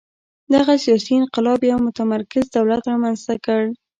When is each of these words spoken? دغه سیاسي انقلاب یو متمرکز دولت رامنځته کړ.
دغه 0.53 0.73
سیاسي 0.83 1.13
انقلاب 1.17 1.59
یو 1.71 1.79
متمرکز 1.85 2.45
دولت 2.55 2.81
رامنځته 2.91 3.35
کړ. 3.45 3.61